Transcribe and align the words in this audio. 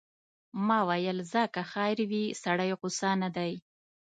ما 0.67 0.79
ویل 0.89 1.17
ځه 1.31 1.43
که 1.53 1.61
خیر 1.71 1.97
وي، 2.09 2.23
سړی 2.43 2.71
غوسه 2.79 3.11
نه 3.21 3.29
دی. 3.35 3.53